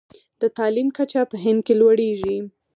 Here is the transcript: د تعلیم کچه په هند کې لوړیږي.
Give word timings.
د 0.41 0.43
تعلیم 0.57 0.87
کچه 0.97 1.21
په 1.31 1.35
هند 1.43 1.59
کې 1.65 1.73
لوړیږي. 1.81 2.37